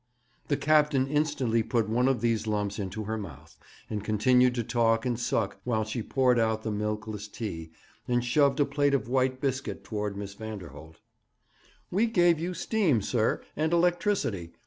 The 0.47 0.57
captain 0.57 1.05
instantly 1.07 1.61
put 1.61 1.87
one 1.87 2.07
of 2.07 2.21
these 2.21 2.47
lumps 2.47 2.79
into 2.79 3.03
her 3.03 3.19
mouth, 3.19 3.55
and 3.87 4.03
continued 4.03 4.55
to 4.55 4.63
talk 4.63 5.05
and 5.05 5.19
suck 5.19 5.59
while 5.63 5.83
she 5.83 6.01
poured 6.01 6.39
out 6.39 6.63
the 6.63 6.71
milkless 6.71 7.27
tea, 7.27 7.69
and 8.07 8.25
shoved 8.25 8.59
a 8.59 8.65
plate 8.65 8.95
of 8.95 9.07
white 9.07 9.39
biscuit 9.39 9.83
towards 9.83 10.17
Miss 10.17 10.33
Vanderholt. 10.33 10.95
'We 11.91 12.07
gave 12.07 12.39
you 12.39 12.55
steam, 12.55 13.03
sir, 13.03 13.43
and 13.55 13.71
electricity. 13.73 14.53